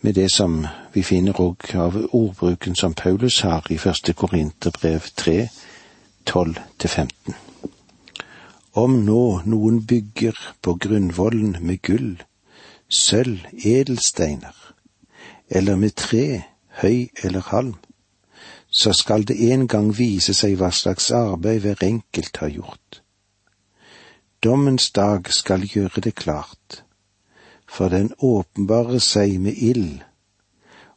med 0.00 0.14
det 0.14 0.26
som 0.32 0.66
vi 0.92 1.02
finner 1.02 1.38
òg 1.40 1.70
av 1.80 1.94
ordbruken 2.12 2.76
som 2.76 2.92
Paulus 2.92 3.38
har 3.40 3.64
i 3.72 3.78
første 3.80 4.12
Korinterbrev 4.12 5.06
3, 5.16 5.48
12-15. 6.28 7.32
Om 8.76 8.98
nå 9.06 9.22
noen 9.48 9.80
bygger 9.86 10.36
på 10.60 10.76
grunnvollen 10.84 11.56
med 11.60 11.80
gull, 11.82 12.22
sølv, 12.92 13.40
edelsteiner, 13.64 14.74
eller 15.48 15.80
med 15.80 15.96
tre, 15.96 16.42
høy 16.82 17.08
eller 17.24 17.48
halm, 17.48 17.74
så 18.68 18.92
skal 18.92 19.24
det 19.24 19.40
en 19.52 19.68
gang 19.68 19.94
vise 19.96 20.36
seg 20.36 20.58
hva 20.60 20.74
slags 20.74 21.08
arbeid 21.14 21.64
hver 21.64 21.88
enkelt 21.88 22.36
har 22.36 22.52
gjort. 22.52 23.00
Dommens 24.44 24.90
dag 24.90 25.32
skal 25.32 25.64
gjøre 25.64 26.04
det 26.04 26.18
klart, 26.20 26.84
for 27.74 27.90
den 27.90 28.12
åpenbarer 28.18 29.02
seg 29.02 29.40
med 29.42 29.58
ild, 29.58 30.02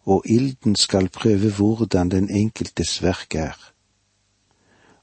og 0.06 0.28
ilden 0.30 0.76
skal 0.76 1.10
prøve 1.10 1.50
hvordan 1.58 2.12
den 2.14 2.30
enkeltes 2.30 3.00
verk 3.04 3.36
er. 3.36 3.58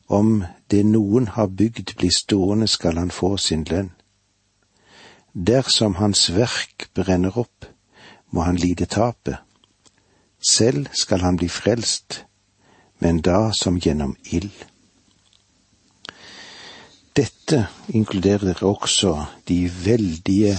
Om 0.09 0.45
det 0.71 0.85
noen 0.87 1.27
har 1.35 1.51
bygd 1.51 1.97
blir 1.99 2.15
stående, 2.15 2.69
skal 2.69 2.99
han 3.01 3.11
få 3.11 3.37
sin 3.37 3.65
lønn. 3.71 3.91
Dersom 5.35 5.97
hans 5.99 6.29
verk 6.37 6.89
brenner 6.95 7.39
opp, 7.39 7.67
må 8.31 8.47
han 8.47 8.57
lide 8.57 8.87
tapet. 8.87 9.41
Selv 10.39 10.87
skal 10.93 11.25
han 11.27 11.37
bli 11.41 11.49
frelst, 11.49 12.25
men 13.03 13.19
da 13.21 13.51
som 13.53 13.81
gjennom 13.83 14.15
ild. 14.31 14.55
Dette 17.17 17.67
inkluderer 17.89 18.63
også 18.63 19.25
de 19.49 19.59
veldige 19.85 20.57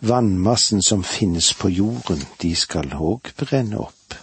Vannmassen 0.00 0.82
som 0.82 1.04
finnes 1.04 1.54
på 1.54 1.68
jorden, 1.68 2.20
de 2.42 2.54
skal 2.56 2.92
òg 2.92 3.32
brenne 3.36 3.78
opp. 3.80 4.14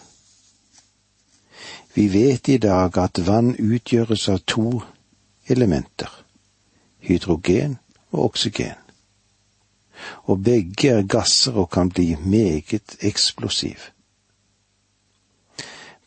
Vi 1.93 2.07
vet 2.07 2.49
i 2.49 2.57
dag 2.57 2.97
at 2.97 3.21
vann 3.25 3.55
utgjøres 3.57 4.27
av 4.29 4.43
to 4.45 4.81
elementer, 5.49 6.09
hydrogen 6.99 7.77
og 8.11 8.25
oksygen. 8.25 8.77
Og 10.29 10.43
begge 10.43 10.89
er 10.89 11.09
gasser 11.09 11.57
og 11.57 11.71
kan 11.71 11.89
bli 11.89 12.15
meget 12.21 12.97
eksplosiv. 13.01 13.89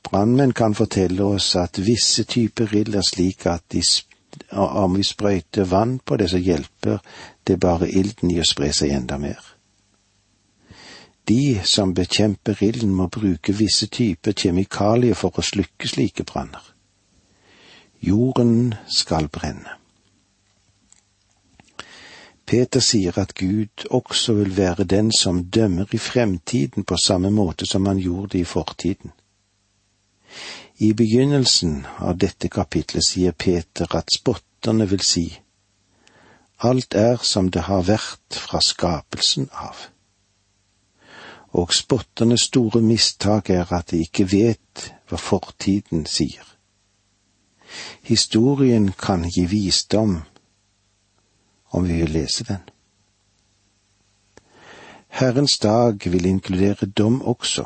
Brannmenn 0.06 0.52
kan 0.52 0.74
fortelle 0.74 1.24
oss 1.24 1.56
at 1.56 1.78
visse 1.82 2.24
typer 2.24 2.74
ild 2.74 2.94
er 2.94 3.06
slik 3.06 3.46
at 3.50 3.64
de, 3.72 3.82
om 4.52 4.94
vi 4.94 5.02
sprøyter 5.02 5.64
vann 5.64 5.98
på 5.98 6.16
det, 6.16 6.30
så 6.30 6.38
hjelper 6.38 6.98
det 7.46 7.60
bare 7.60 7.90
ilden 7.90 8.30
i 8.30 8.40
å 8.40 8.46
spre 8.46 8.70
seg 8.72 8.94
enda 8.94 9.18
mer. 9.18 9.55
De 11.28 11.60
som 11.64 11.94
bekjemper 11.94 12.62
ilden 12.62 12.92
må 12.94 13.08
bruke 13.10 13.52
visse 13.52 13.88
typer 13.90 14.32
kjemikalier 14.32 15.18
for 15.18 15.34
å 15.34 15.42
slukke 15.42 15.88
slike 15.90 16.22
branner. 16.28 16.62
Jorden 17.98 18.76
skal 18.86 19.26
brenne. 19.32 19.74
Peter 22.46 22.80
sier 22.80 23.16
at 23.18 23.34
Gud 23.34 23.88
også 23.90 24.36
vil 24.38 24.52
være 24.56 24.84
den 24.84 25.10
som 25.10 25.40
dømmer 25.50 25.90
i 25.90 25.98
fremtiden 25.98 26.86
på 26.86 26.98
samme 27.02 27.32
måte 27.34 27.66
som 27.66 27.88
han 27.90 27.98
gjorde 27.98 28.38
i 28.38 28.44
fortiden. 28.44 29.10
I 30.78 30.92
begynnelsen 30.92 31.80
av 31.98 32.20
dette 32.22 32.52
kapitlet 32.52 33.02
sier 33.02 33.34
Peter 33.34 33.90
at 33.98 34.14
spotterne 34.14 34.86
vil 34.86 35.02
si, 35.02 35.26
Alt 36.62 36.94
er 36.94 37.18
som 37.20 37.50
det 37.50 37.66
har 37.66 37.82
vært 37.84 38.38
fra 38.46 38.62
skapelsen 38.64 39.50
av 39.52 39.88
og 41.56 41.72
spotternes 41.72 42.40
store 42.40 42.82
mistak 42.82 43.50
er 43.50 43.72
at 43.72 43.90
de 43.90 44.02
ikke 44.04 44.26
vet 44.32 44.88
hva 45.08 45.16
fortiden 45.16 46.04
sier. 46.06 46.44
Historien 48.04 48.90
kan 48.92 49.24
gi 49.32 49.46
visdom 49.48 50.18
om 51.72 51.88
vi 51.88 51.96
vil 52.02 52.12
lese 52.12 52.44
den. 52.44 52.60
Herrens 55.16 55.56
dag 55.58 56.04
vil 56.12 56.28
inkludere 56.28 56.86
dom 56.86 57.22
også. 57.22 57.64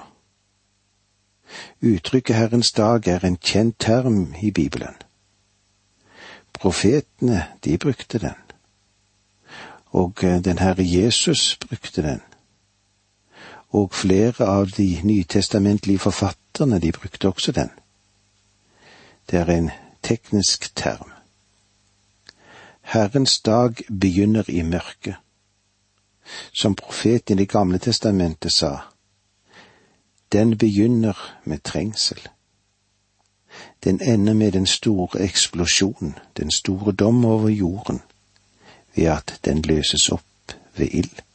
Uttrykket 1.82 2.36
Herrens 2.36 2.72
dag 2.72 3.08
er 3.08 3.26
en 3.26 3.40
kjent 3.42 3.78
term 3.82 4.34
i 4.42 4.50
Bibelen. 4.50 4.94
Profetene, 6.54 7.46
de 7.64 7.78
brukte 7.78 8.18
den. 8.18 8.38
Og 9.86 10.14
den 10.20 10.58
Herre 10.58 10.86
Jesus 10.86 11.56
brukte 11.58 12.02
den 12.02 12.20
og 13.70 13.94
flere 13.94 14.46
av 14.46 14.70
de 14.76 15.00
nytestamentlige 15.04 15.98
forfatterne, 15.98 16.78
de 16.78 16.92
brukte 16.92 17.28
også 17.28 17.52
den. 17.52 17.70
Det 19.30 19.38
er 19.38 19.46
en 19.46 19.70
teknisk 20.02 20.76
term. 20.76 21.10
Herrens 22.80 23.40
dag 23.40 23.74
begynner 24.00 24.44
i 24.48 24.62
mørket. 24.62 25.14
Som 26.52 26.74
profeten 26.74 27.38
i 27.38 27.42
Det 27.42 27.48
gamle 27.48 27.78
testamentet 27.78 28.52
sa, 28.52 28.76
den 30.32 30.58
begynner 30.58 31.40
med 31.44 31.58
trengsel. 31.58 32.28
Den 33.84 34.00
ender 34.02 34.34
med 34.34 34.52
den 34.52 34.66
store 34.66 35.20
eksplosjon, 35.20 36.18
den 36.36 36.50
store 36.50 36.92
dom 36.92 37.24
over 37.24 37.48
jorden, 37.48 38.00
ved 38.94 39.04
at 39.04 39.40
den 39.44 39.62
løses 39.62 40.08
opp 40.08 40.52
ved 40.76 40.88
ild. 40.90 41.29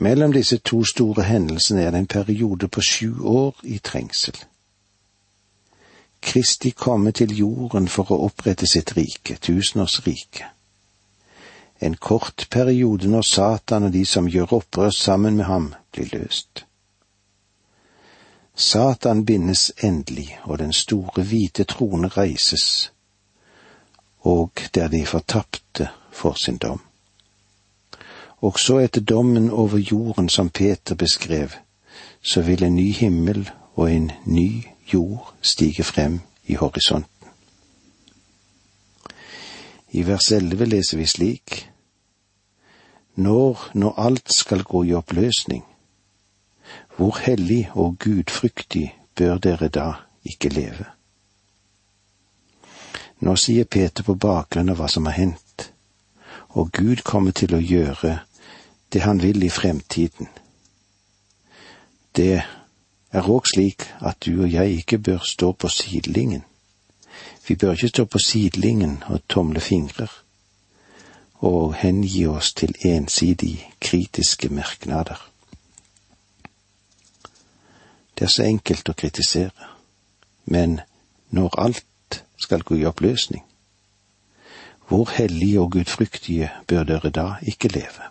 Mellom 0.00 0.32
disse 0.32 0.58
to 0.58 0.84
store 0.84 1.22
hendelsene 1.26 1.82
er 1.82 1.90
det 1.90 1.98
en 1.98 2.06
periode 2.06 2.68
på 2.68 2.80
sju 2.80 3.24
år 3.26 3.56
i 3.64 3.78
trengsel. 3.78 4.36
Kristi 6.22 6.70
komme 6.70 7.10
til 7.12 7.34
jorden 7.38 7.88
for 7.88 8.12
å 8.14 8.20
opprette 8.28 8.66
sitt 8.66 8.92
rike, 8.94 9.40
tusenårsriket. 9.42 10.46
En 11.82 11.96
kort 11.96 12.46
periode 12.50 13.10
når 13.10 13.26
Satan 13.26 13.88
og 13.88 13.92
de 13.92 14.04
som 14.06 14.30
gjør 14.30 14.54
opprør 14.60 14.94
sammen 14.94 15.36
med 15.36 15.50
ham, 15.50 15.74
blir 15.90 16.10
løst. 16.14 16.64
Satan 18.54 19.24
bindes 19.24 19.72
endelig, 19.82 20.38
og 20.44 20.58
den 20.58 20.72
store 20.72 21.22
hvite 21.22 21.64
trone 21.64 22.08
reises, 22.08 22.92
og 24.22 24.62
der 24.74 24.88
de 24.88 25.06
fortapte 25.06 25.90
får 26.12 26.34
sin 26.34 26.58
dom. 26.58 26.87
Også 28.40 28.78
etter 28.78 29.00
dommen 29.00 29.50
over 29.50 29.78
jorden 29.78 30.28
som 30.28 30.50
Peter 30.50 30.94
beskrev, 30.94 31.48
så 32.22 32.42
vil 32.42 32.62
en 32.62 32.76
ny 32.76 32.92
himmel 32.92 33.50
og 33.74 33.92
en 33.92 34.12
ny 34.24 34.64
jord 34.92 35.34
stige 35.42 35.84
frem 35.84 36.20
i 36.46 36.54
horisonten. 36.54 37.28
I 39.90 40.06
vers 40.06 40.32
elleve 40.32 40.64
leser 40.64 40.96
vi 40.96 41.06
slik:" 41.06 41.70
Når, 43.14 43.70
når 43.74 43.98
alt 43.98 44.32
skal 44.32 44.62
gå 44.62 44.82
i 44.84 44.92
oppløsning, 44.94 45.64
hvor 46.96 47.18
hellig 47.18 47.70
og 47.74 47.96
gudfryktig 47.98 48.94
bør 49.14 49.38
dere 49.38 49.68
da 49.68 49.92
ikke 50.24 50.48
leve? 50.48 50.84
Nå 53.20 53.34
sier 53.36 53.64
Peter 53.64 54.06
på 54.06 54.14
bakgrunn 54.14 54.70
av 54.70 54.78
hva 54.78 54.86
som 54.88 55.06
har 55.10 55.18
hendt, 55.18 55.72
og 56.48 56.70
Gud 56.72 57.02
kommer 57.02 57.34
til 57.34 57.54
å 57.54 57.62
gjøre 57.62 58.20
det 58.92 59.02
han 59.02 59.22
vil 59.22 59.42
i 59.42 59.48
fremtiden. 59.48 60.28
Det 62.16 62.42
er 63.12 63.28
òg 63.28 63.48
slik 63.48 63.84
at 64.00 64.20
du 64.26 64.42
og 64.42 64.52
jeg 64.52 64.70
ikke 64.80 64.98
bør 64.98 65.18
stå 65.24 65.52
på 65.52 65.68
sidelinjen. 65.68 66.44
Vi 67.48 67.54
bør 67.54 67.72
ikke 67.72 67.88
stå 67.88 68.04
på 68.04 68.18
sidelinjen 68.18 69.02
og 69.06 69.20
tomle 69.28 69.60
fingrer 69.60 70.12
og 71.38 71.74
hengi 71.74 72.26
oss 72.26 72.52
til 72.52 72.74
ensidig 72.84 73.70
kritiske 73.80 74.48
merknader. 74.48 75.30
Det 78.18 78.24
er 78.24 78.32
så 78.34 78.42
enkelt 78.42 78.88
å 78.90 78.96
kritisere, 78.98 79.68
men 80.44 80.80
når 81.30 81.54
alt 81.62 82.24
skal 82.36 82.64
gå 82.66 82.80
i 82.80 82.86
oppløsning, 82.88 83.44
hvor 84.88 85.10
hellige 85.14 85.60
og 85.60 85.72
gudfryktige 85.72 86.50
bør 86.66 86.82
dere 86.88 87.10
da 87.10 87.26
ikke 87.42 87.68
leve? 87.68 88.10